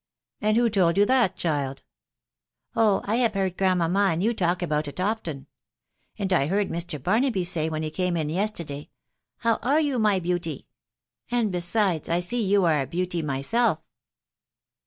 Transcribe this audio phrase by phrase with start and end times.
[0.41, 1.83] "And who told you that, child?""
[2.75, 3.01] Oh!
[3.03, 5.39] I have heard grandmamma and you talk about it very often;.•.
[6.17, 6.97] and I heard Mr.
[6.99, 10.65] Barnaby say, when he came in yesterday, * How are you, my beauty?'•..
[11.37, 13.79] and besides I see you are a beauty myself."